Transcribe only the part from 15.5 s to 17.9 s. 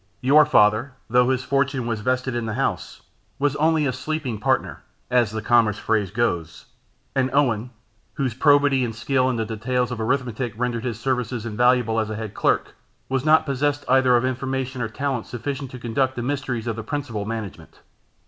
to conduct the mysteries of the principal management.